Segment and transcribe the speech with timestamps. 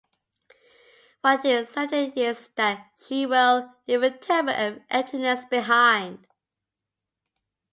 [1.21, 6.25] What is certain is that she will leave a terrible emptiness behind.